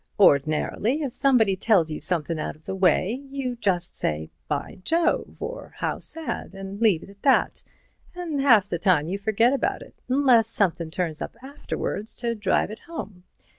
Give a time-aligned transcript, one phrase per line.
[0.17, 5.37] Or'nar'ly, if somebody tells you somethin' out of the way, you just say, 'By Jove!'
[5.39, 7.63] or 'How sad!' an' leave it at that,
[8.15, 12.71] an' half the time you forget about it, 'nless somethin' turns up afterwards to drive
[12.71, 13.25] it home.